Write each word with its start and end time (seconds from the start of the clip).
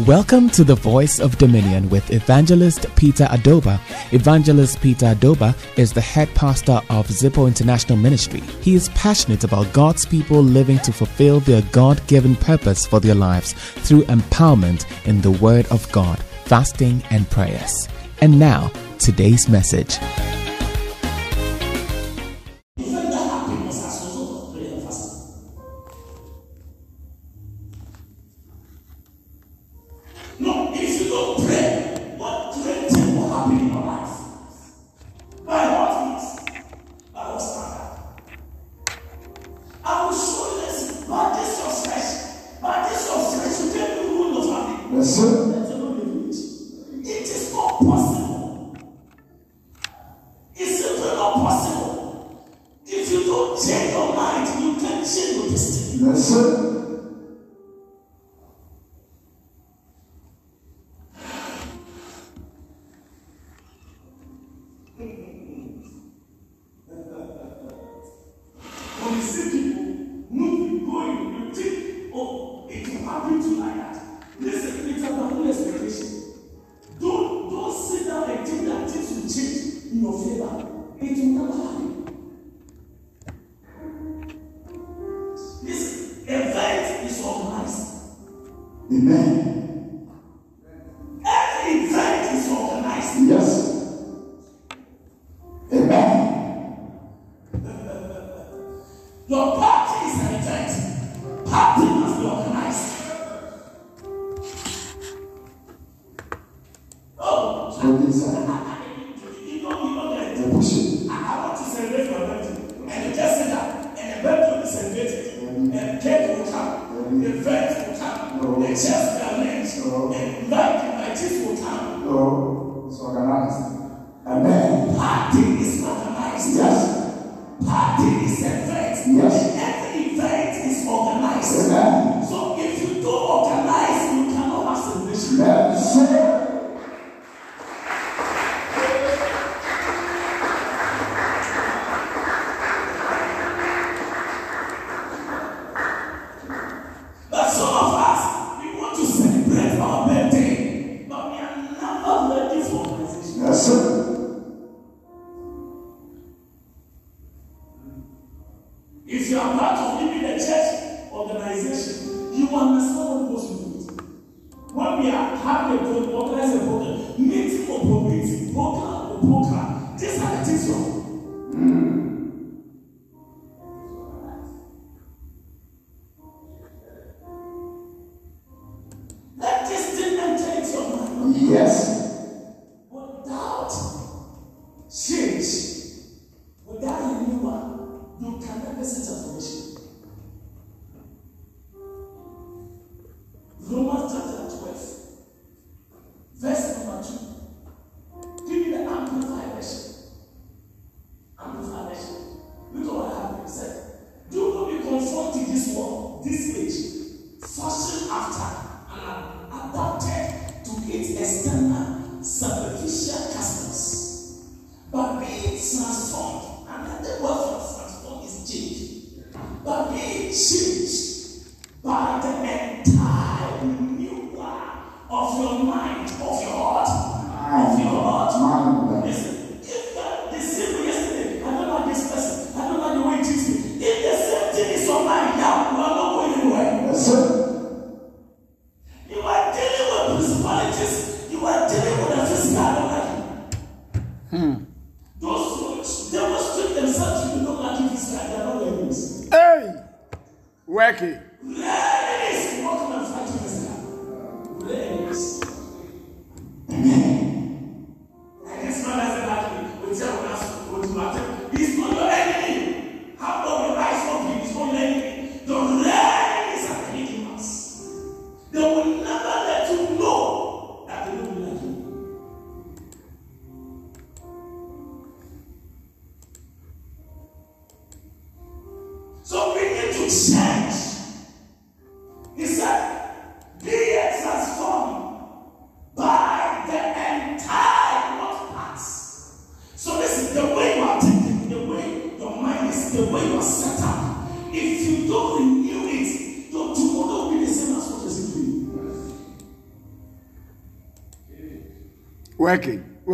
Welcome 0.00 0.48
to 0.50 0.64
the 0.64 0.74
Voice 0.74 1.20
of 1.20 1.36
Dominion 1.36 1.90
with 1.90 2.10
Evangelist 2.10 2.86
Peter 2.96 3.24
Adobah. 3.24 3.78
Evangelist 4.14 4.80
Peter 4.80 5.14
Adobah 5.14 5.54
is 5.78 5.92
the 5.92 6.00
head 6.00 6.34
pastor 6.34 6.80
of 6.88 7.06
Zipo 7.08 7.46
International 7.46 7.98
Ministry. 7.98 8.40
He 8.62 8.74
is 8.74 8.88
passionate 8.90 9.44
about 9.44 9.70
God's 9.74 10.06
people 10.06 10.42
living 10.42 10.78
to 10.78 10.94
fulfill 10.94 11.40
their 11.40 11.60
God 11.72 12.04
given 12.06 12.36
purpose 12.36 12.86
for 12.86 13.00
their 13.00 13.14
lives 13.14 13.52
through 13.52 14.04
empowerment 14.04 14.86
in 15.06 15.20
the 15.20 15.30
Word 15.30 15.66
of 15.66 15.90
God, 15.92 16.18
fasting, 16.46 17.02
and 17.10 17.28
prayers. 17.28 17.86
And 18.22 18.38
now, 18.38 18.72
today's 18.98 19.46
message. 19.46 19.98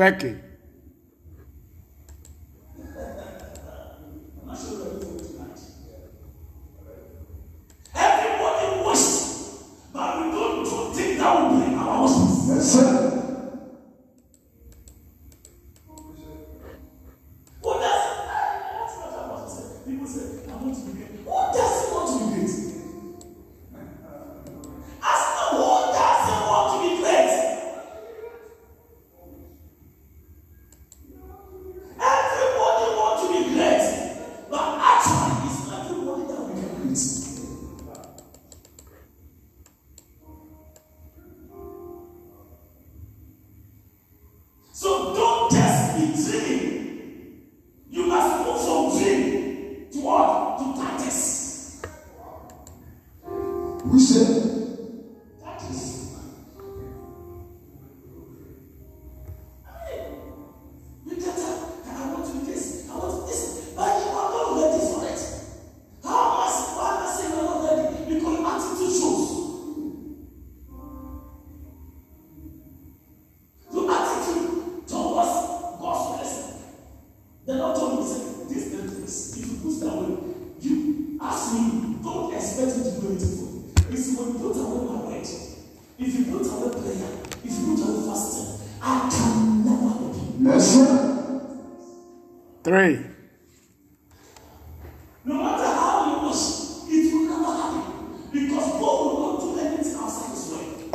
Working, 0.08 0.38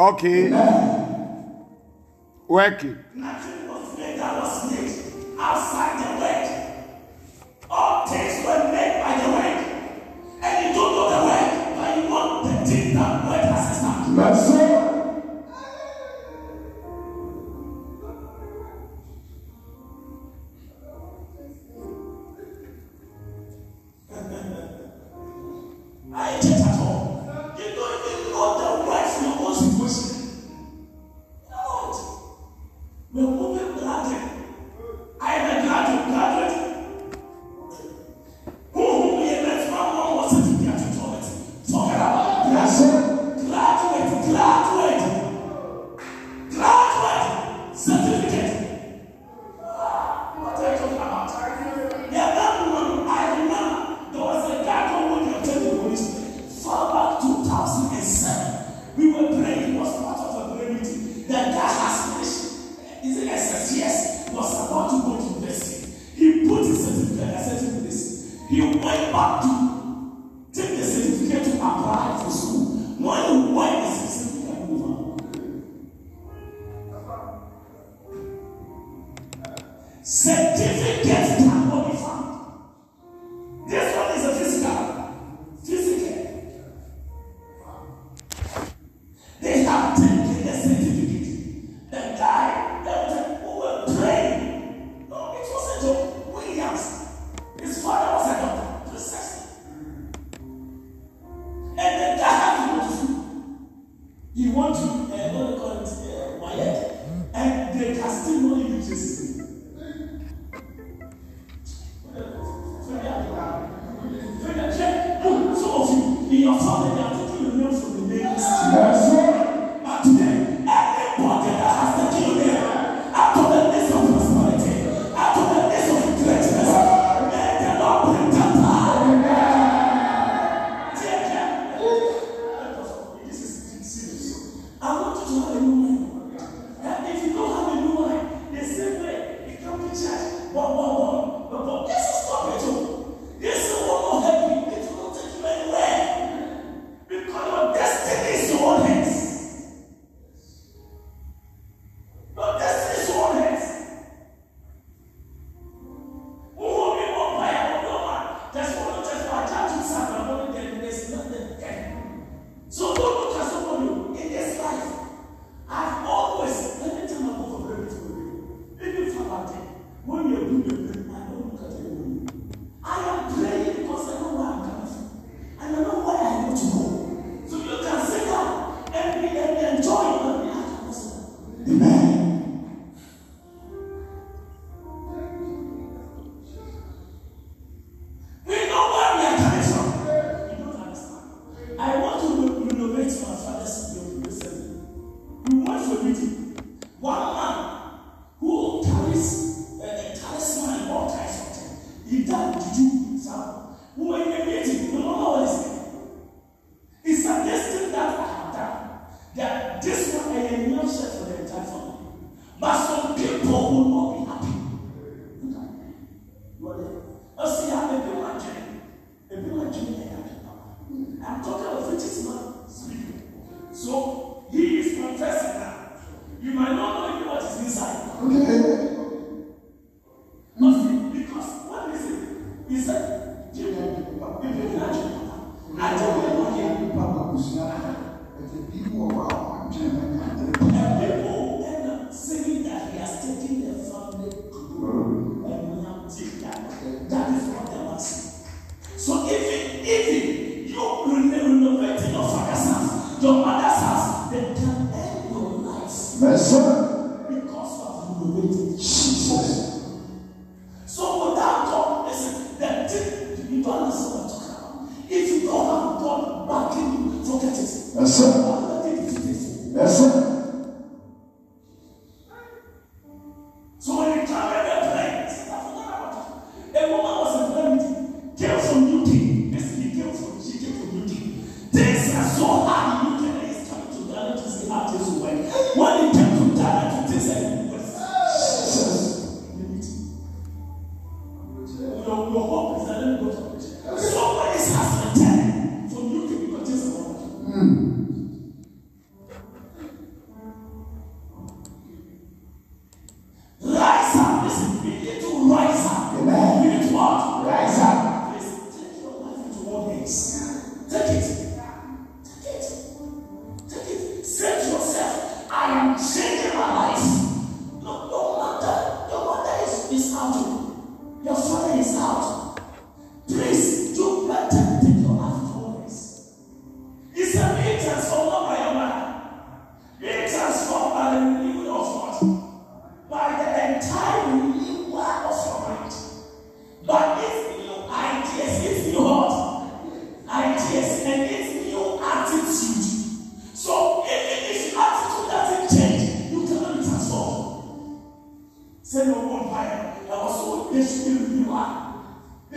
Okay. 0.03 0.47
Amen. 0.47 1.65
Working. 2.49 2.97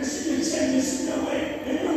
Change, 0.05 0.73
there 0.73 0.83
should 0.83 1.07
be 1.07 1.13
a 1.13 1.25
way, 1.25 1.96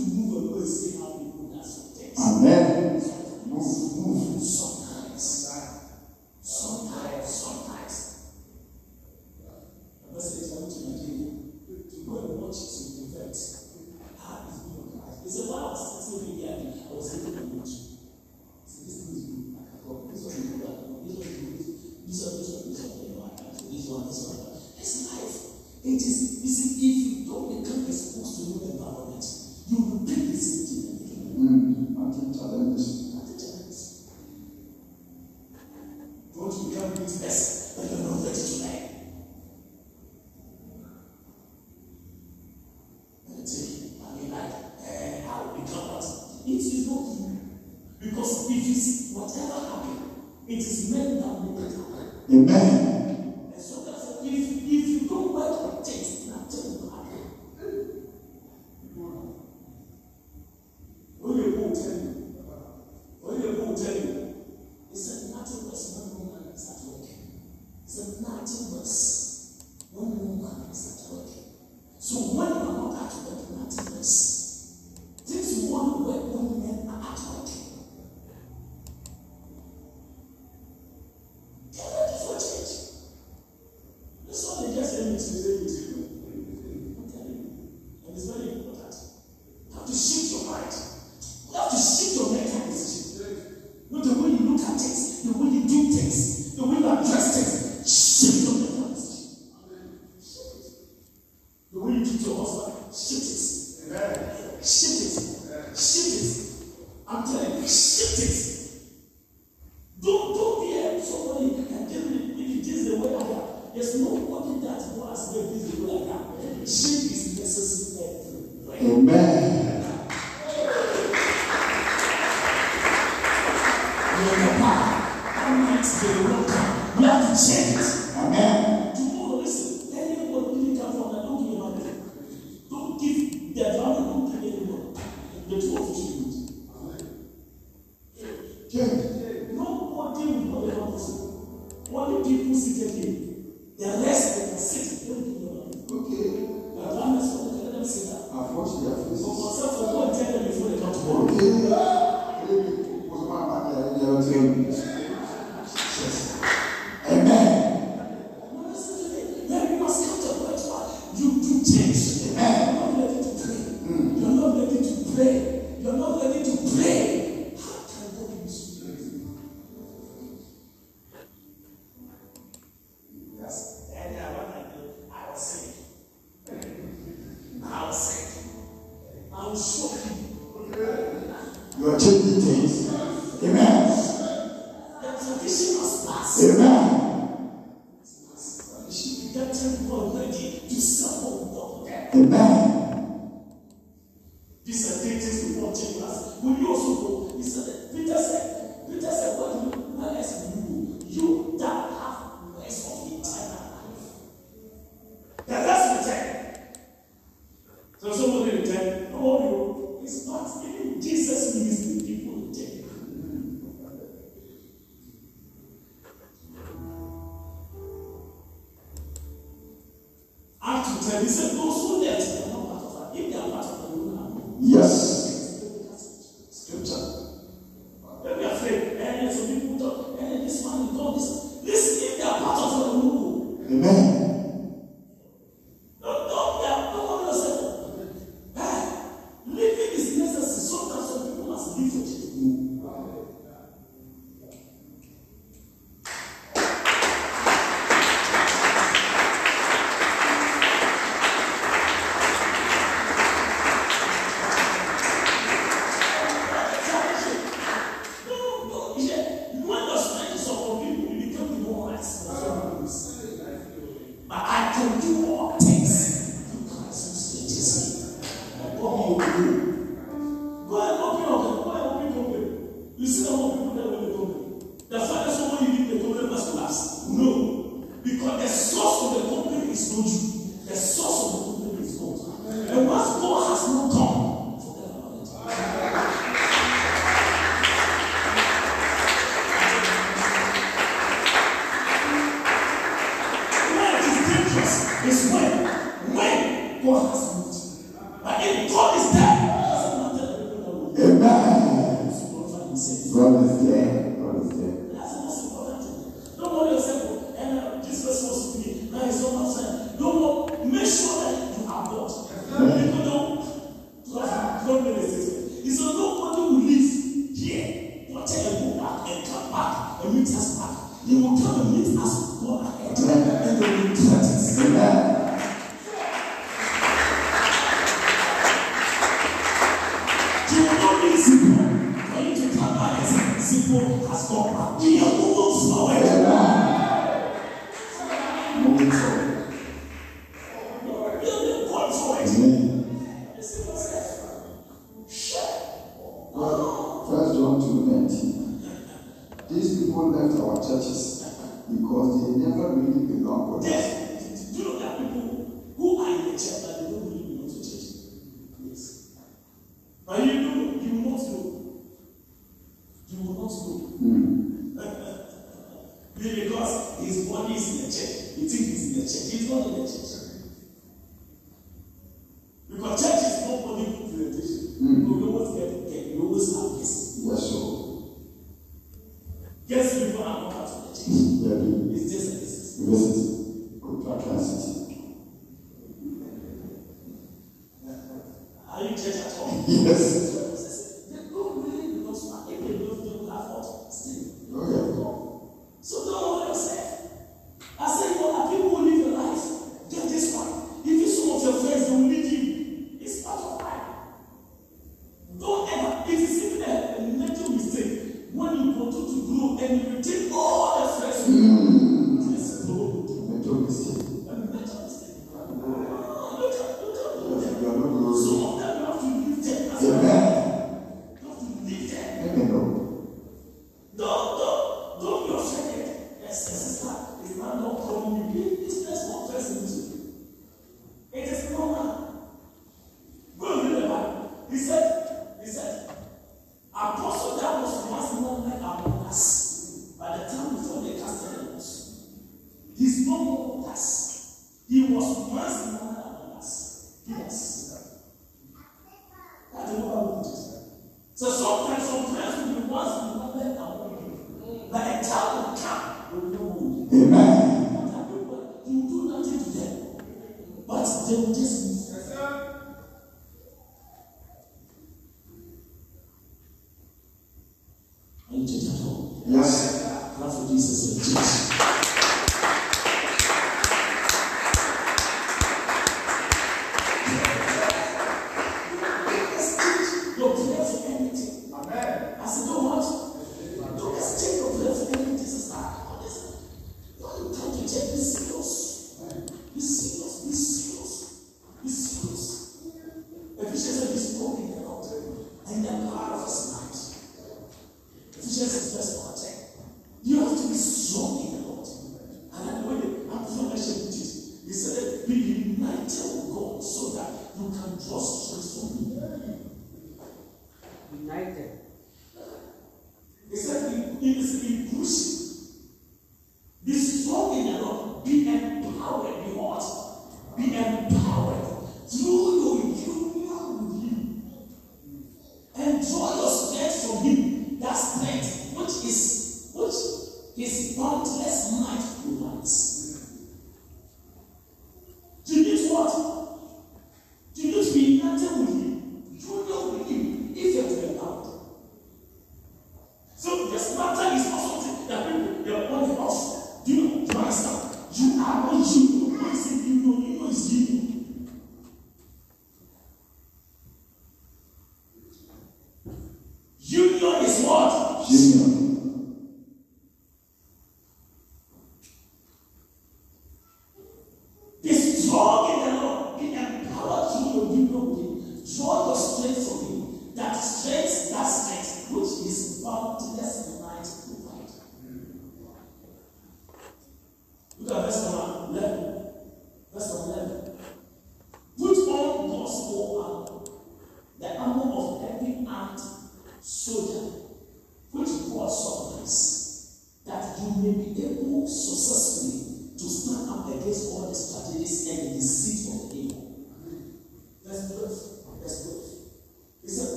Sometimes 0.00 0.94
you 0.94 0.99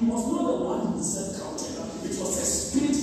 He 0.00 0.06
was 0.06 0.32
not 0.32 0.46
the 0.48 0.64
one 0.64 0.92
who 0.94 1.02
said 1.02 1.38
counted. 1.38 1.76
It 2.08 2.18
was 2.18 2.38
a 2.40 2.46
spirit 2.46 2.99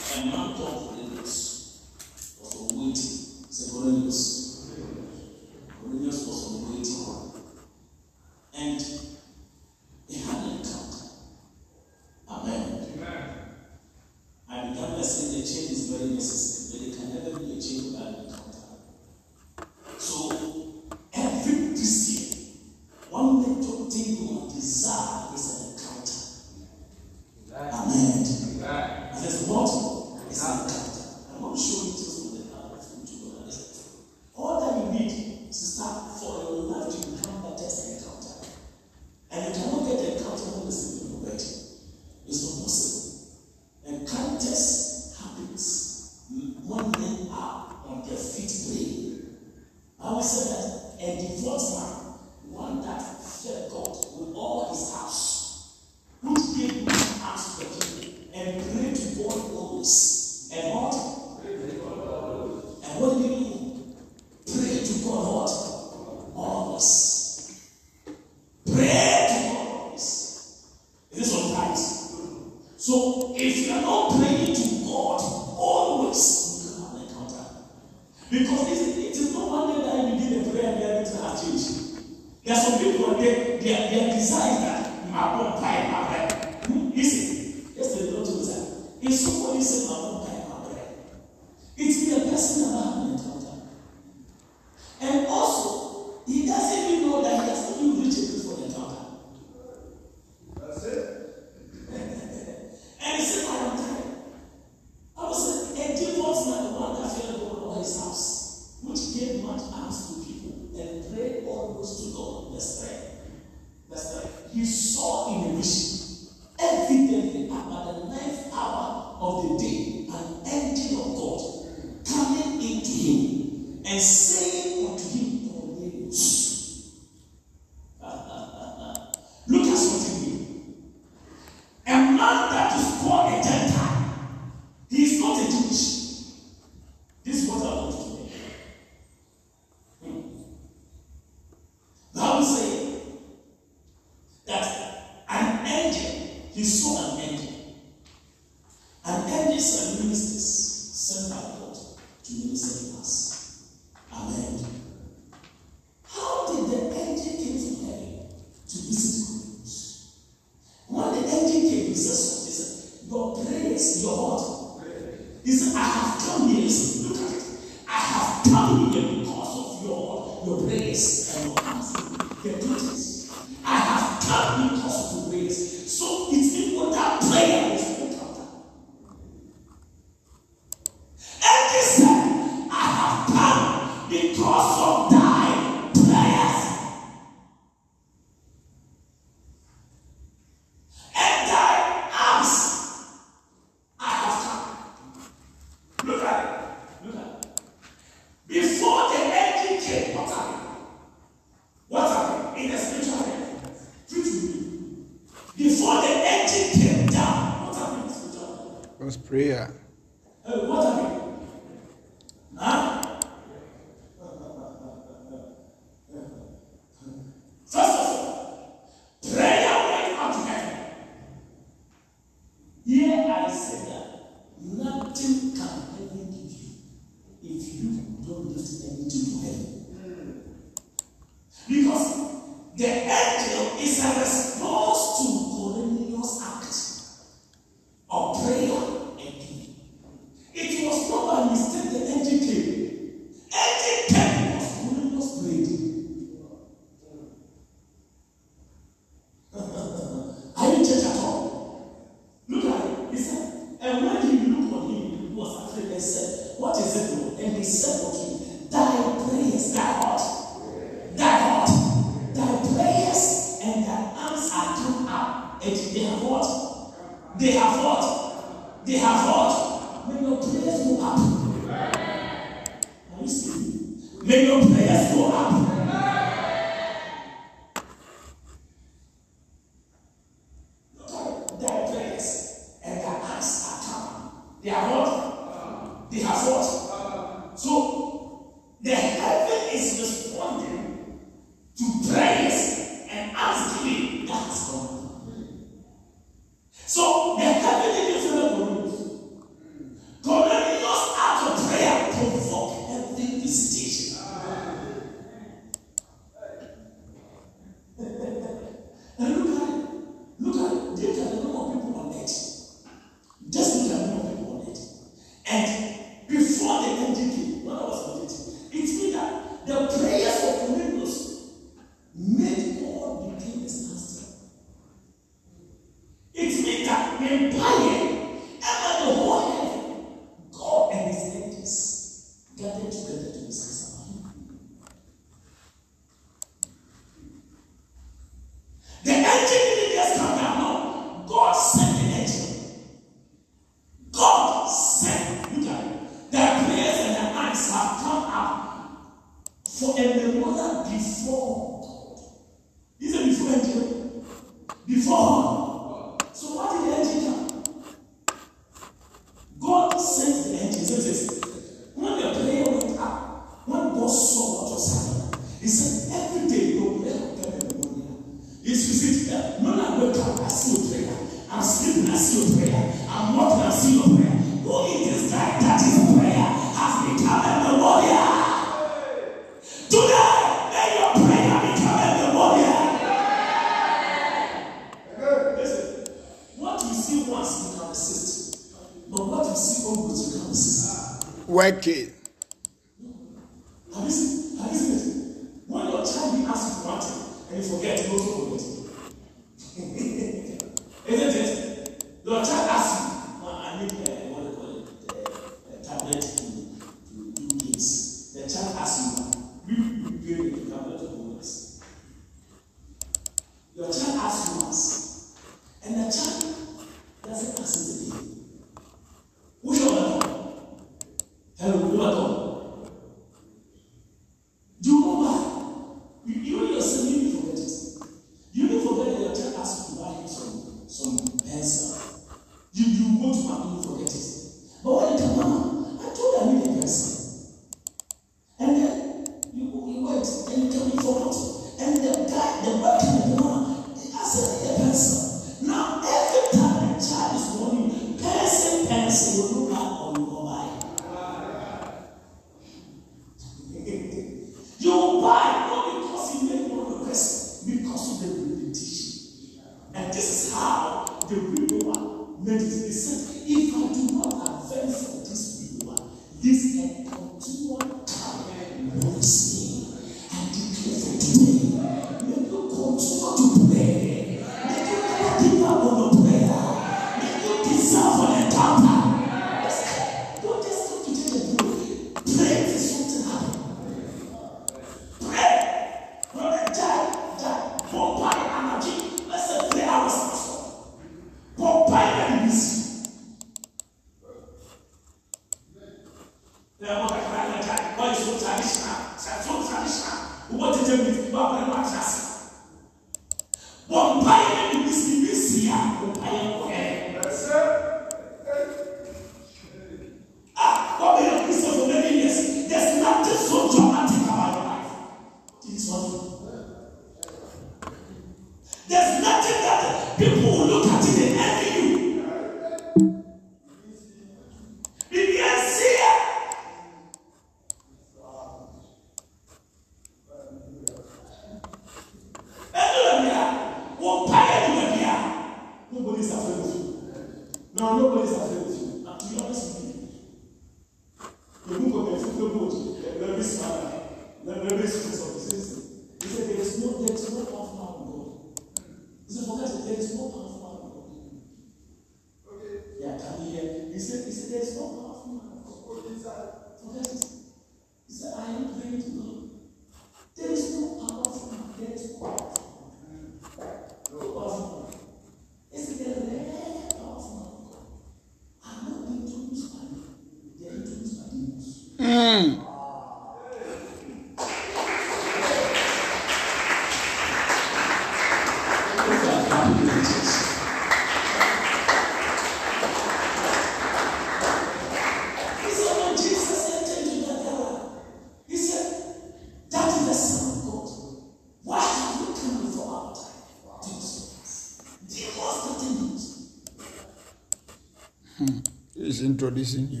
introducing 599.21 599.87
you. 599.91 600.00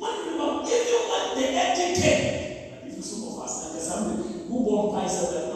One 0.00 0.12
remember, 0.16 0.48
give 0.64 0.82
you 0.86 0.98
want 1.06 1.34
the 1.34 1.46
etiquette, 1.54 2.24
if 2.82 2.96
you 2.96 3.02
some 3.02 3.22
of 3.24 3.36
us 3.38 3.56
understand, 3.60 4.06
who 4.48 4.62
won't 4.62 4.88
buy 4.88 5.06
something? 5.06 5.49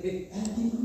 anche 0.00 0.77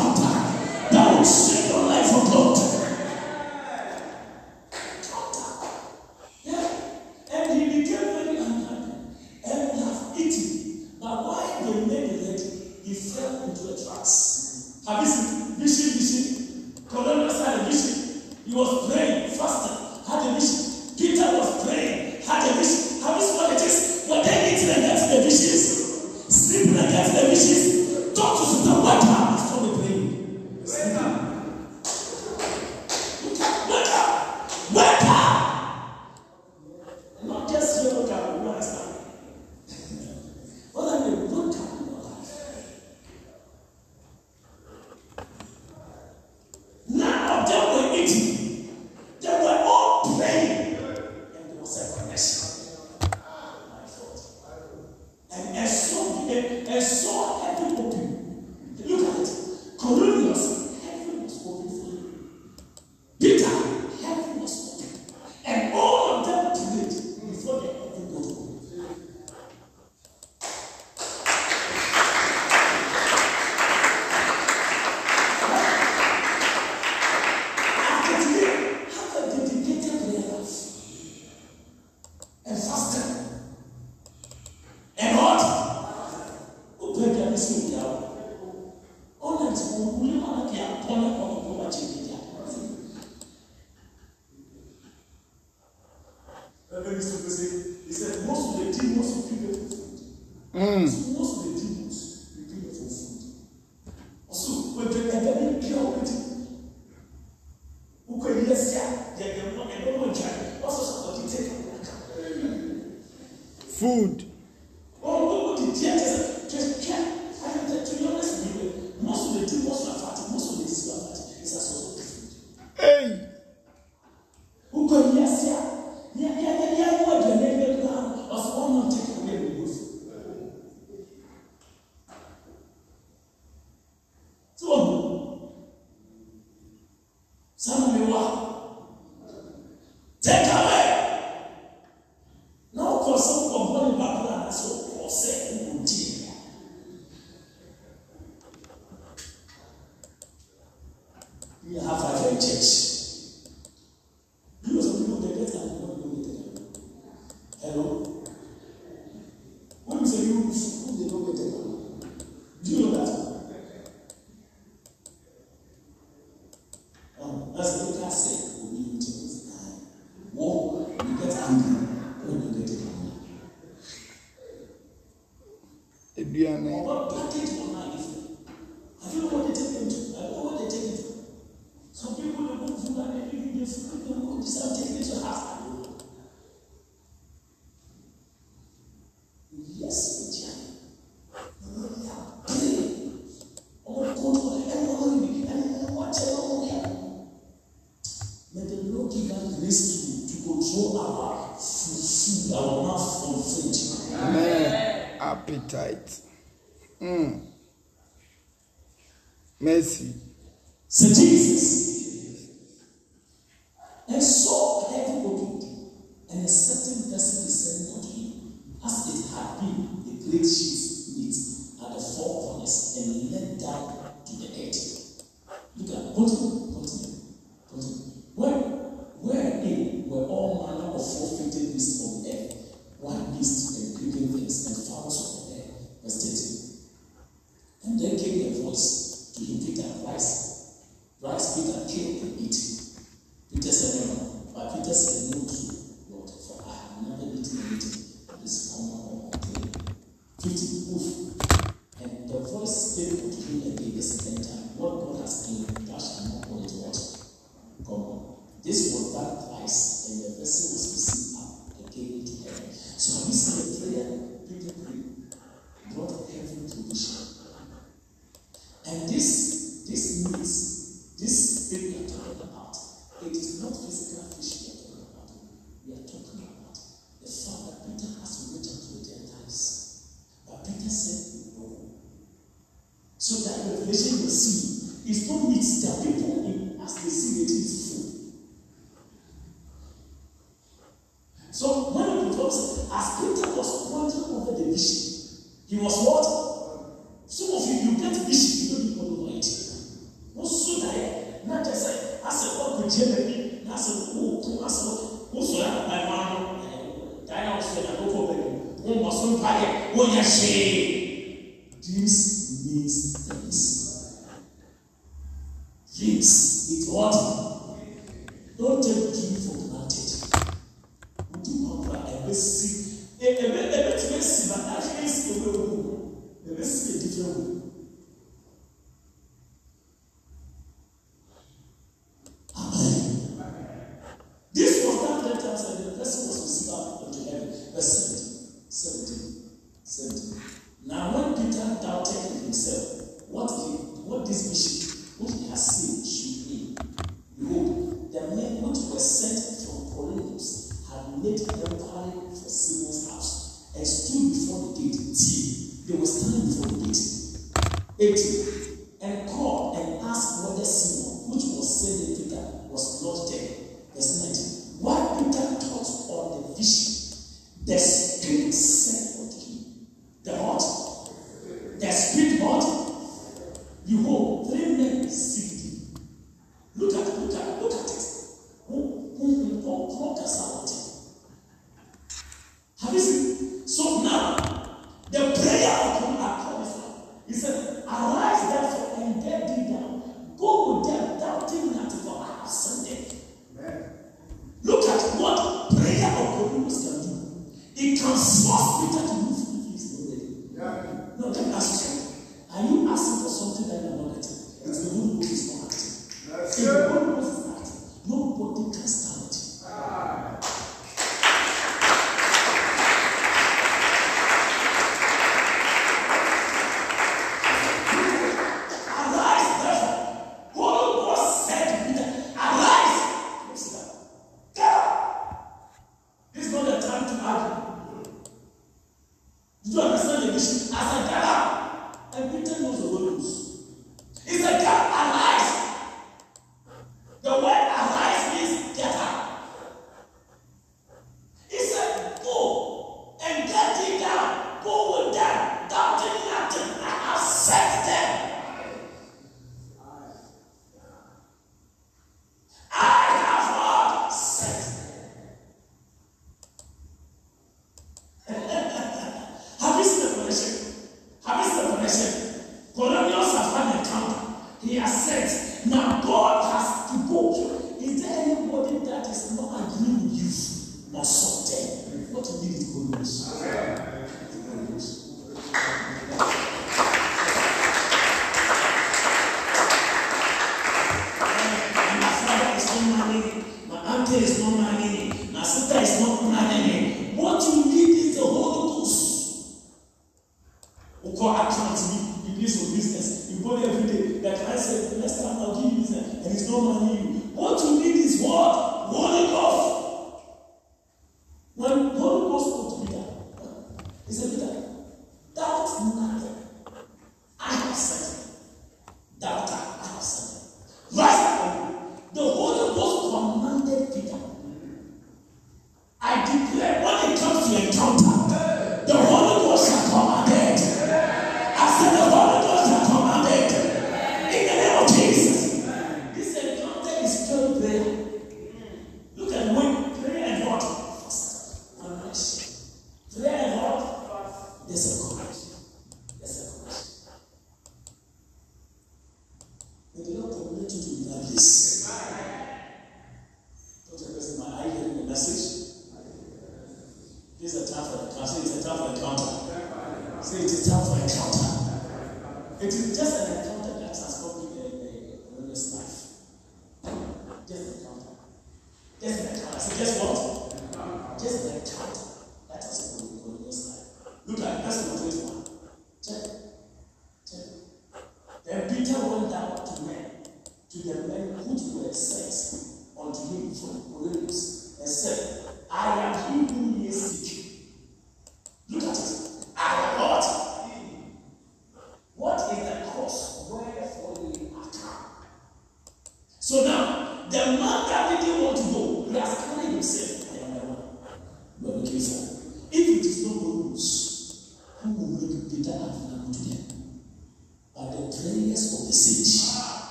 Behold, 373.91 374.20
three 374.20 374.20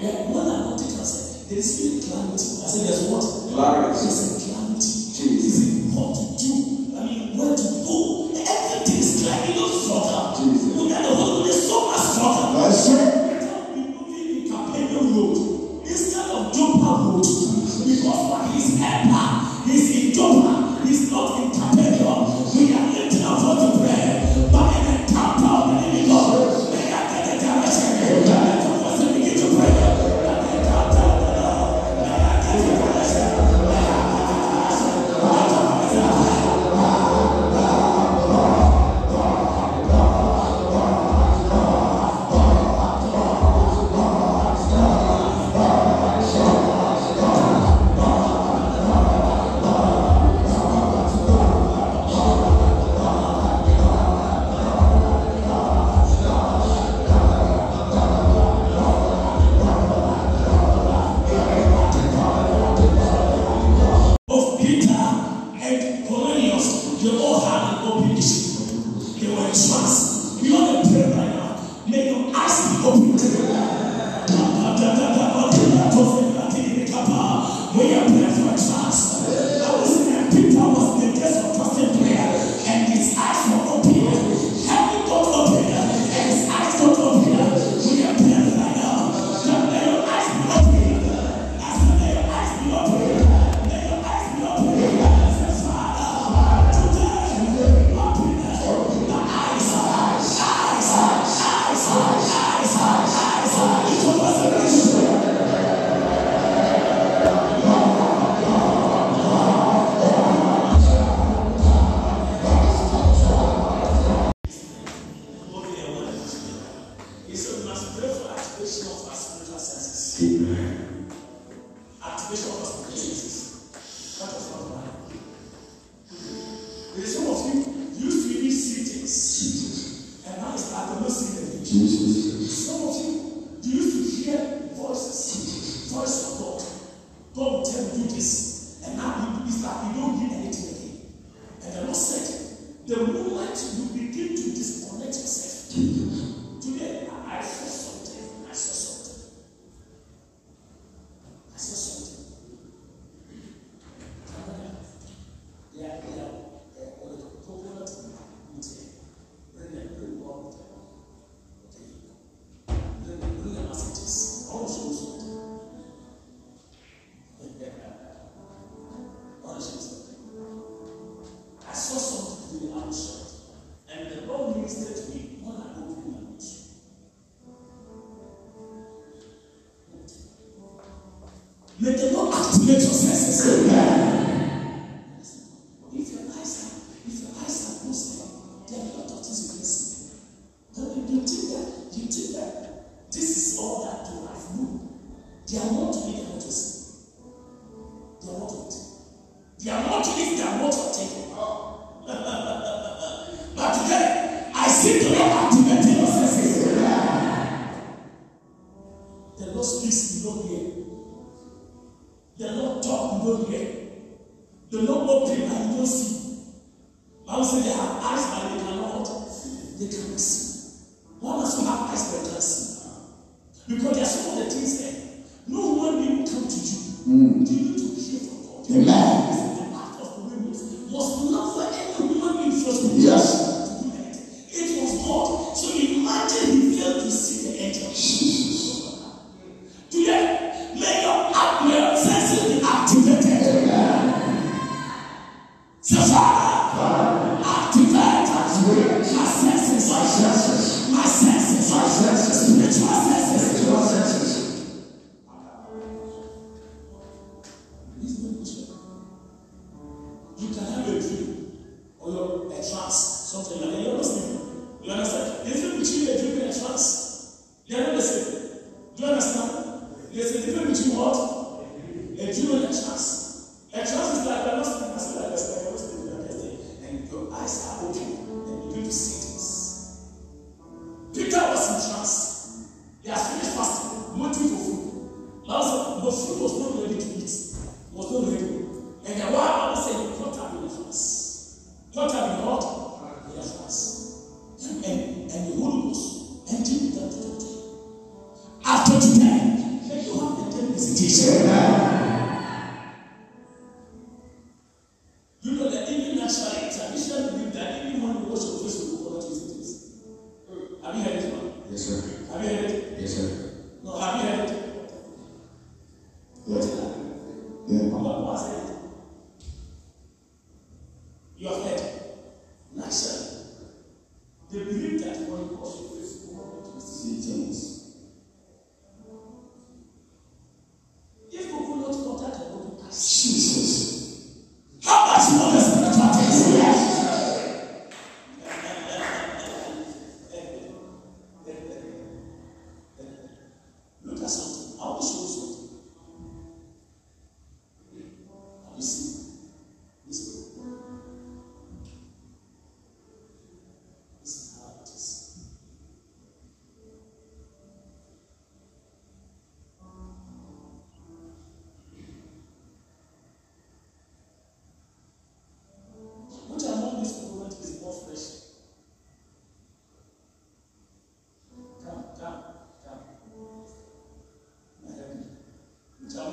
Yeah, 0.00 0.16
more 0.24 0.42
than 0.42 0.62
40%. 0.62 1.46
There 1.48 1.58
is 1.58 1.68
still 1.68 1.92
clarity. 2.00 2.48
I 2.62 2.66
said, 2.66 2.80
there's 2.82 3.00
what? 3.00 3.22
Clarity. 3.48 4.08
Clarity. 4.08 4.49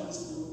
Which 0.08 0.47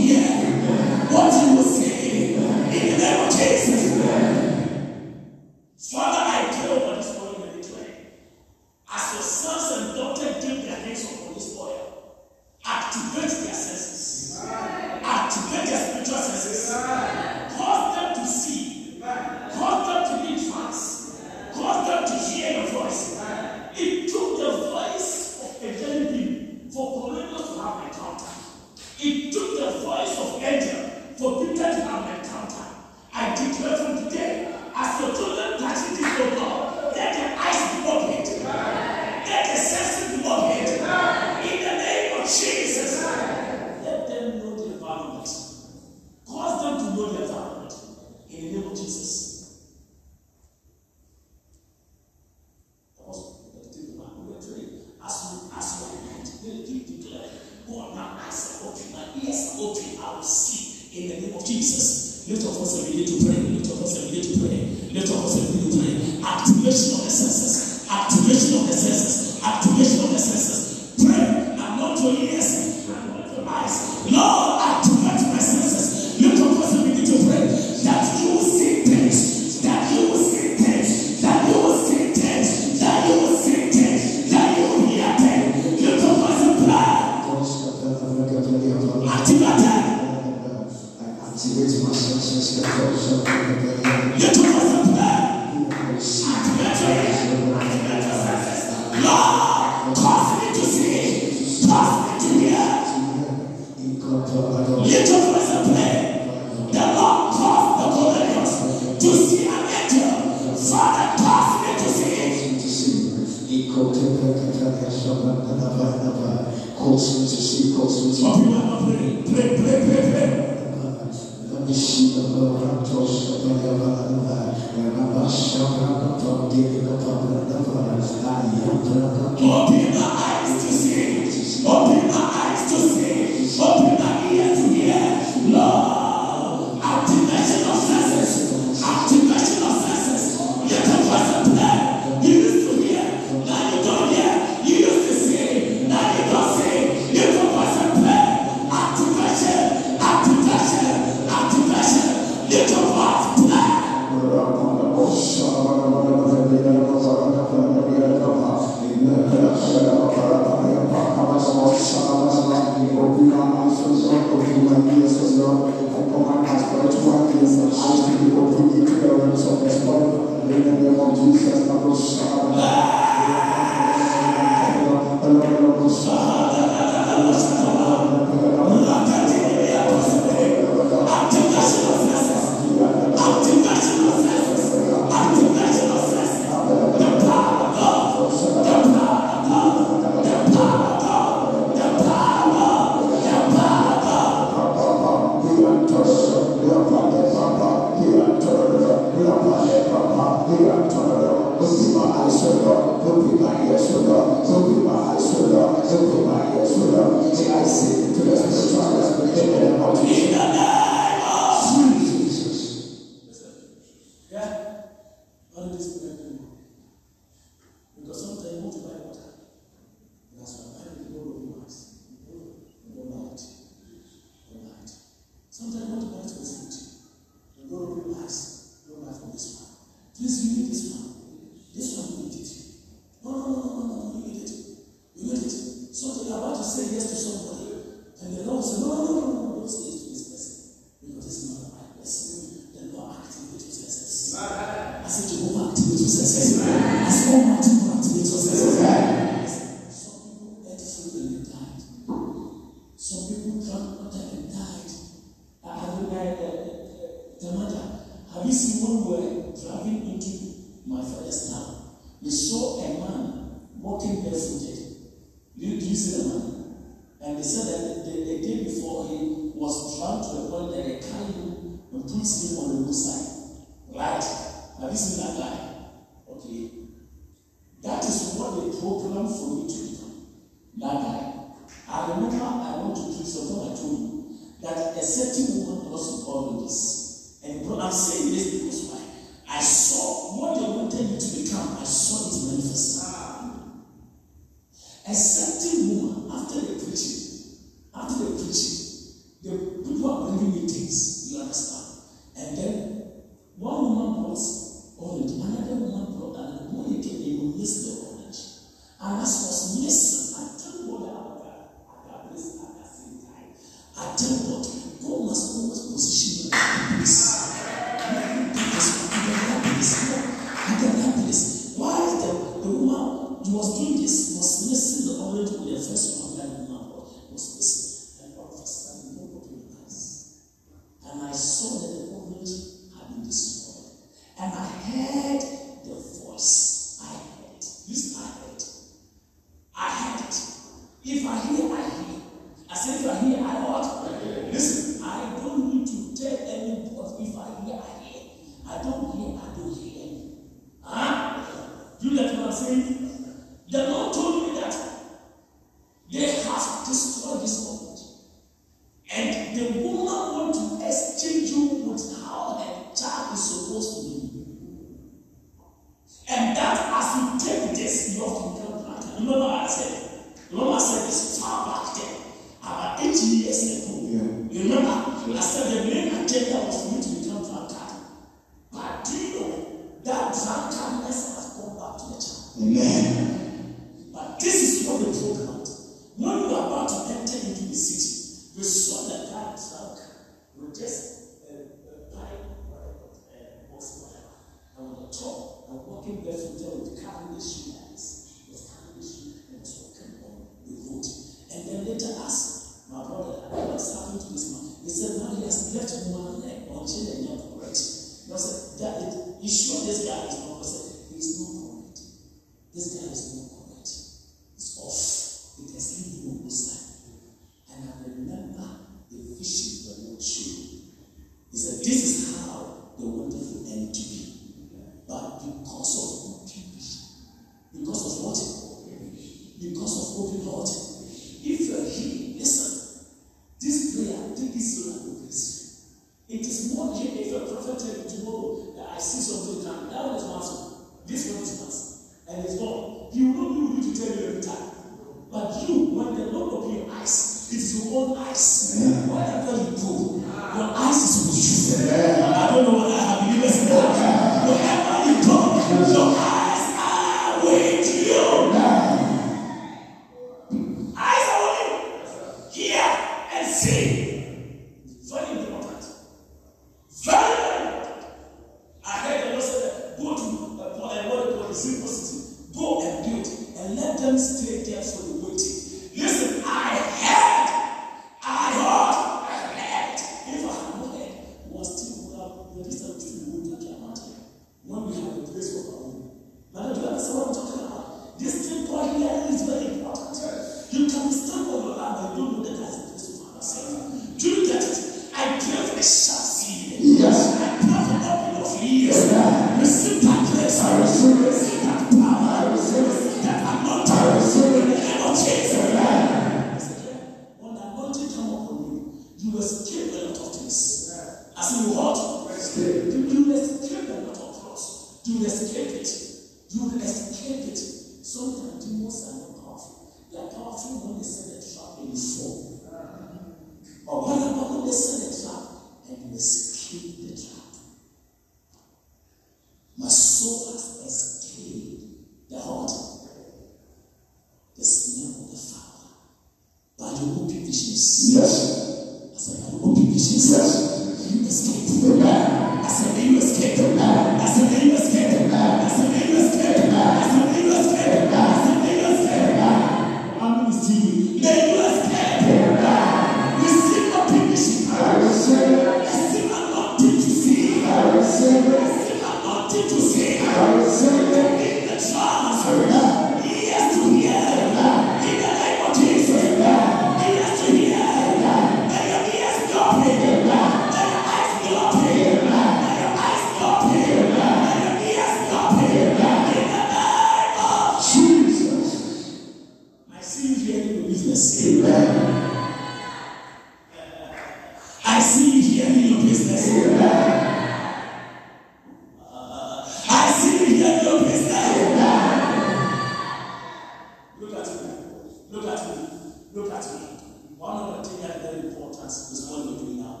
One 597.38 597.56
of 597.56 597.84
the 597.84 597.88
things 597.88 598.02
that 598.02 598.16
is 598.16 598.22
very 598.22 598.48
important 598.48 598.90
is 598.90 599.30
what 599.30 599.46
we 599.46 599.58
do 599.58 599.80
now. 599.80 600.00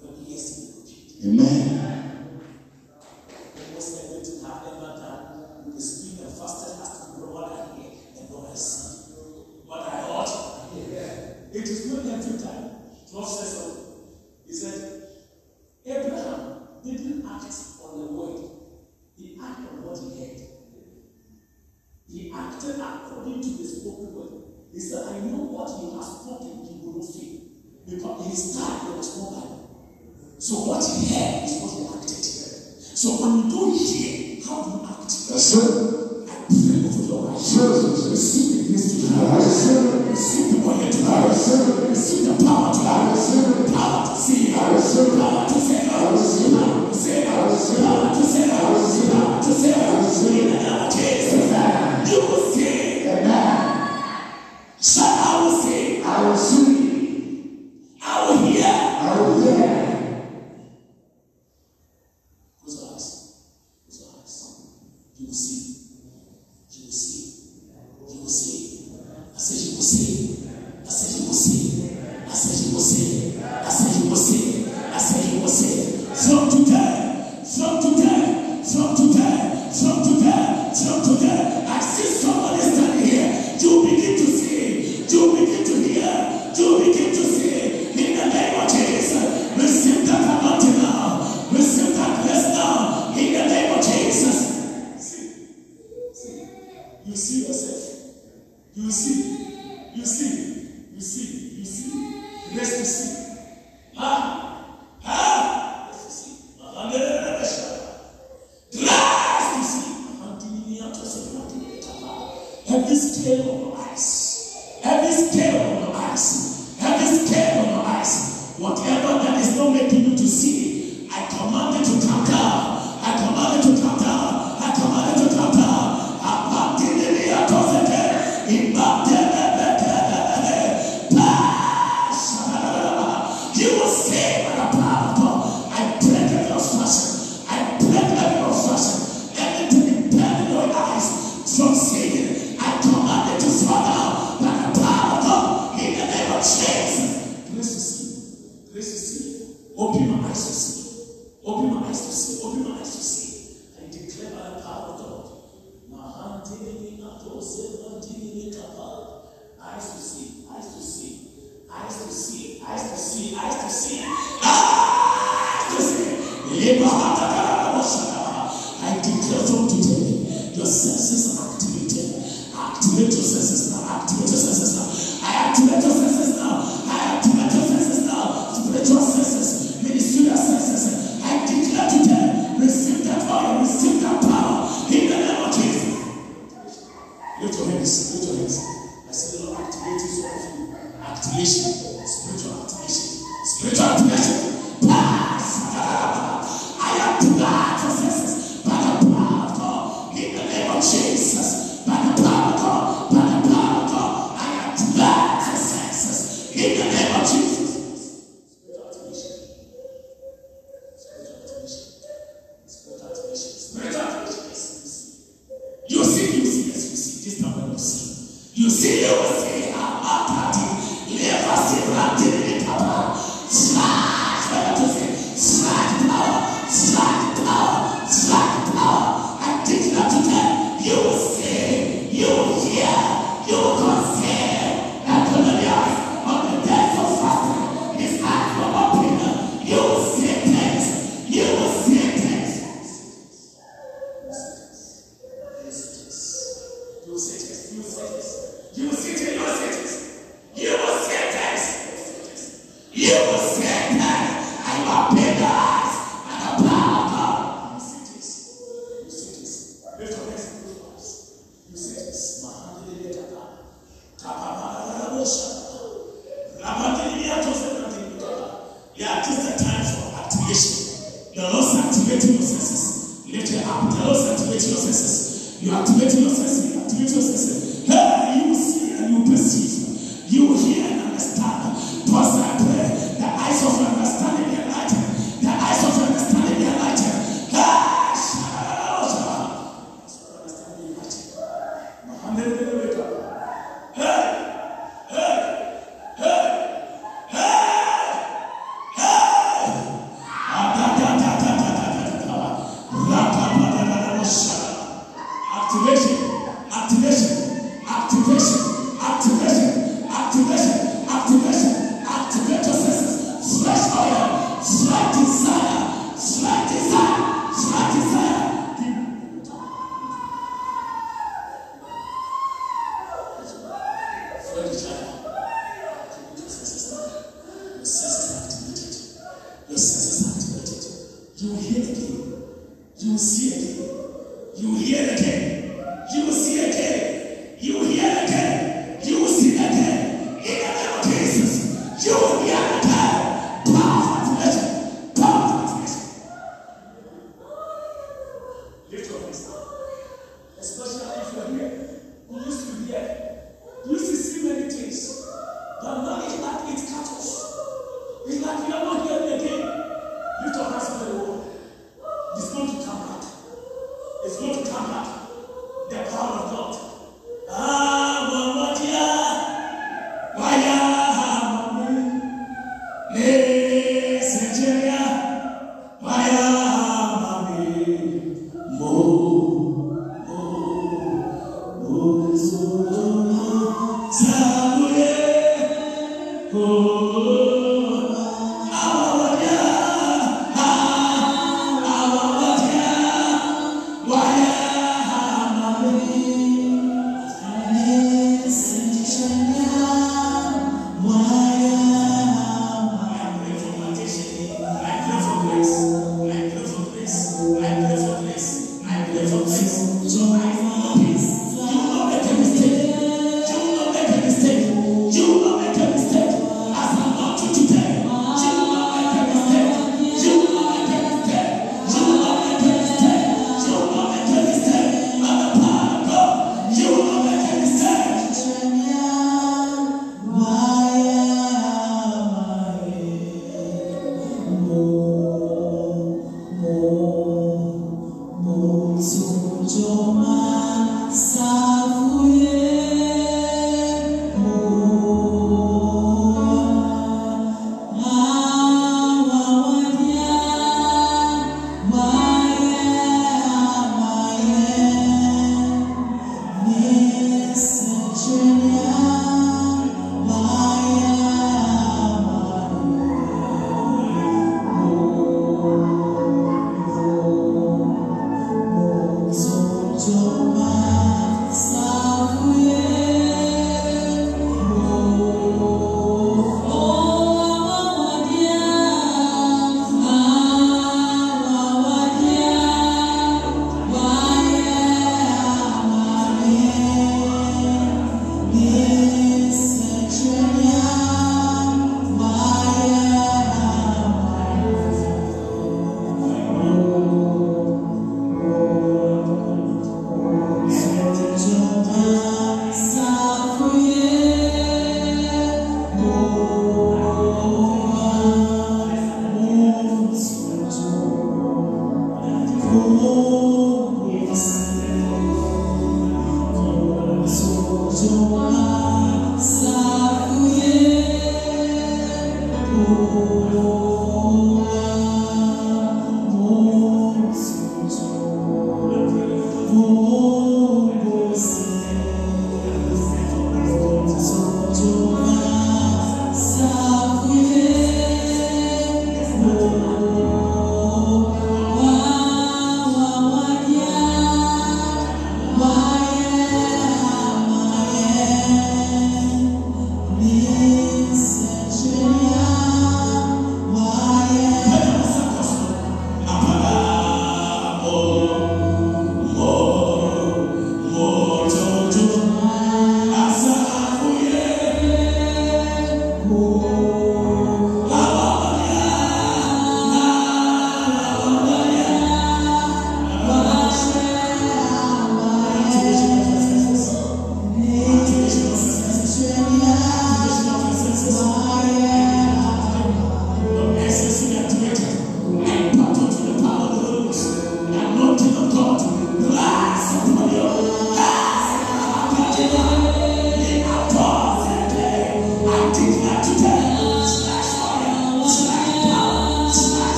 Your 0.00 0.12
legacy 0.12 0.72
will 0.72 0.82
be. 0.82 1.42
Amen. 1.42 2.03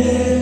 Yeah. 0.00 0.39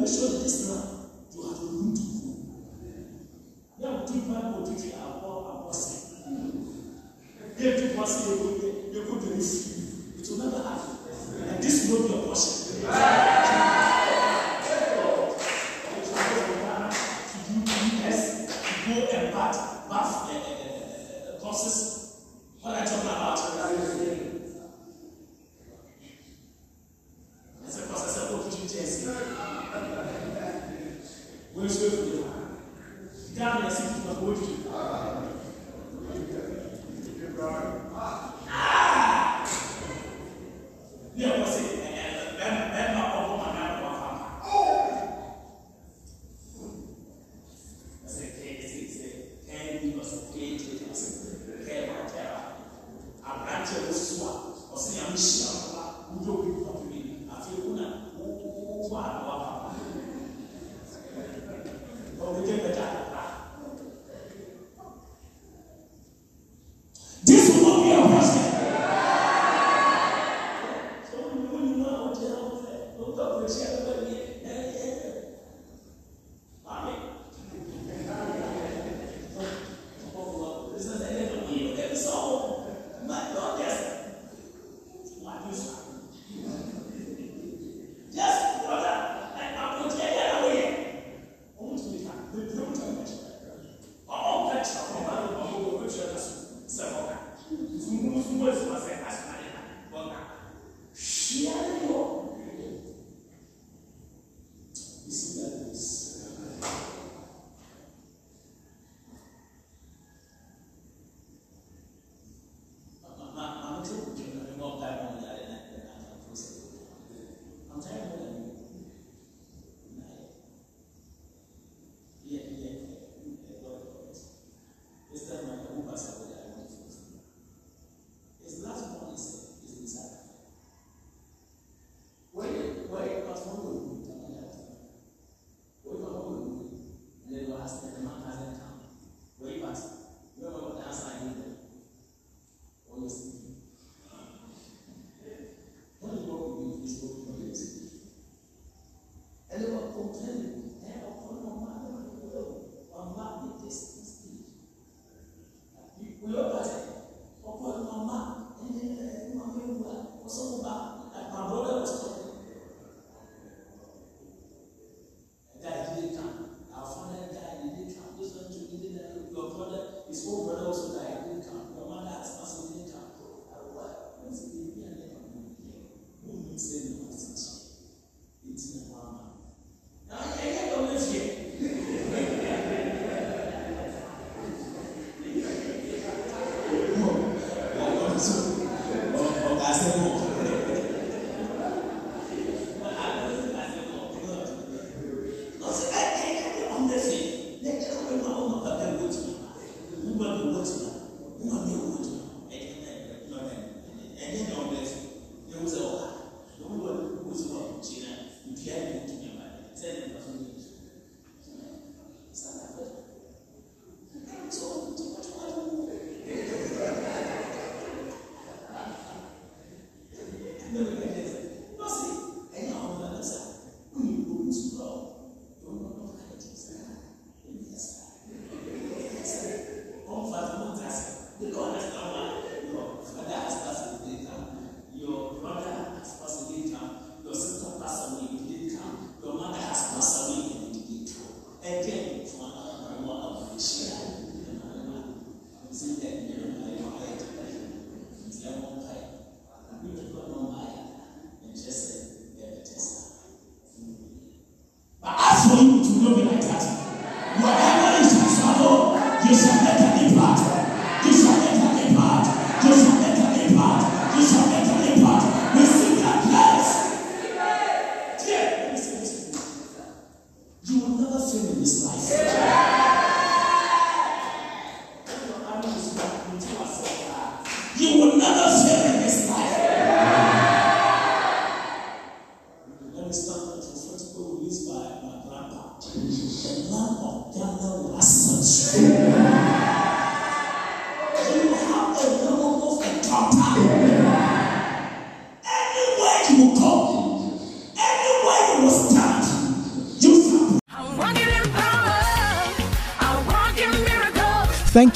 make 0.00 0.08
sure 0.08 0.28
in 0.36 0.42
this 0.42 0.68
now. 0.68 0.82
you 1.34 1.42
have 1.42 1.60
a 1.60 1.66
room 1.66 1.92
to 1.94 2.02
go. 2.02 2.30
Ní 3.80 3.84
àbújú 3.88 4.20
Bible 4.28 4.60
títí 4.66 4.88
àbọ̀ 5.04 5.32
àbọ̀sẹ̀. 5.52 6.00
Bí 7.56 7.62
ètò 7.70 7.86
pàṣẹ 7.96 8.20
yẹ 8.28 8.34
kó 8.40 8.48
jẹ 8.60 8.68
yẹ 8.94 9.00
kó 9.08 9.14
jẹ 9.22 9.30
ní 9.36 9.42
sí. 9.50 9.69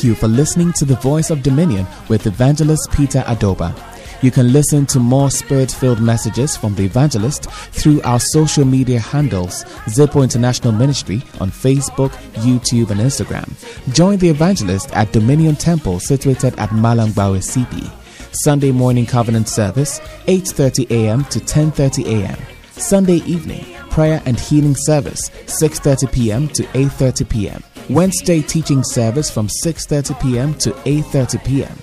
You 0.05 0.15
for 0.15 0.29
listening 0.29 0.75
to 0.75 0.85
the 0.85 0.97
Voice 0.97 1.31
of 1.31 1.43
Dominion 1.43 1.87
with 2.11 2.27
Evangelist 2.27 2.93
Peter 2.93 3.21
Adobah. 3.21 3.75
You 4.23 4.31
can 4.31 4.53
listen 4.53 4.85
to 4.87 5.01
more 5.01 5.31
spirit 5.31 5.71
filled 5.71 6.03
messages 6.03 6.59
from 6.59 6.75
the 6.75 6.85
evangelist 6.85 7.51
through 7.51 8.03
our 8.03 8.21
social 8.21 8.67
media 8.67 9.01
handles, 9.01 9.65
Zipo 9.87 10.23
International 10.23 10.75
Ministry 10.75 11.23
on 11.41 11.51
Facebook, 11.51 12.11
YouTube, 12.45 12.91
and 12.91 13.01
Instagram. 13.01 13.49
Join 13.95 14.19
the 14.19 14.29
evangelist 14.29 14.93
at 14.95 15.11
Dominion 15.13 15.57
Temple 15.57 16.01
situated 16.01 16.55
at 16.59 16.69
Malangbawe 16.69 17.41
CP. 17.41 17.91
Sunday 18.35 18.73
morning 18.73 19.07
covenant 19.07 19.49
service, 19.49 20.01
8:30 20.27 20.91
a.m. 20.91 21.25
to 21.31 21.41
10:30 21.41 22.05
a.m. 22.05 22.39
Sunday 22.73 23.23
evening, 23.25 23.65
prayer 23.89 24.21
and 24.27 24.39
healing 24.39 24.77
service, 24.77 25.31
6:30 25.47 26.13
p.m. 26.13 26.49
to 26.49 26.63
8:30 26.75 27.27
p.m. 27.31 27.65
Wednesday 27.91 28.41
teaching 28.43 28.83
service 28.83 29.31
from 29.31 29.47
6:30 29.49 30.19
p.m. 30.21 30.55
to 30.55 30.71
8:30 30.71 31.45
p.m. 31.45 31.77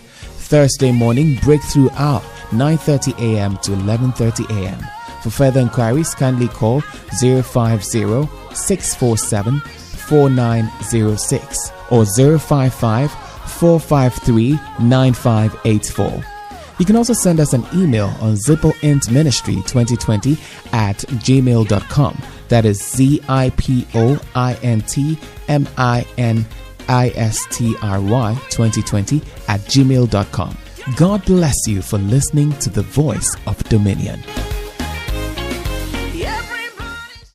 Thursday 0.49 0.91
morning 0.91 1.37
breakthrough 1.43 1.89
hour 1.91 2.21
9:30 2.49 3.13
a.m. 3.19 3.57
to 3.57 3.71
11:30 3.71 4.49
a.m. 4.49 4.79
For 5.21 5.29
further 5.29 5.59
inquiries 5.59 6.15
kindly 6.15 6.47
call 6.47 6.81
050 6.81 8.27
647 8.55 9.59
4906 9.59 11.71
or 11.91 12.05
055 12.05 13.11
453 13.11 14.59
9584. 14.79 16.23
You 16.79 16.85
can 16.85 16.95
also 16.95 17.13
send 17.13 17.39
us 17.39 17.53
an 17.53 17.63
email 17.75 18.07
on 18.21 18.33
zipointministry2020 18.33 20.73
at 20.73 20.97
gmail.com. 20.97 22.17
That 22.51 22.65
is 22.65 22.83
Z 22.83 23.21
I 23.29 23.49
P 23.51 23.87
O 23.95 24.19
I 24.35 24.55
N 24.61 24.81
T 24.81 25.17
M 25.47 25.65
I 25.77 26.05
N 26.17 26.45
I 26.89 27.13
S 27.15 27.47
T 27.49 27.77
R 27.81 28.01
Y 28.01 28.37
2020 28.49 29.21
at 29.47 29.61
gmail.com. 29.61 30.57
God 30.97 31.23
bless 31.23 31.55
you 31.65 31.81
for 31.81 31.97
listening 31.97 32.51
to 32.59 32.69
the 32.69 32.81
voice 32.81 33.37
of 33.47 33.57
Dominion. 33.69 34.19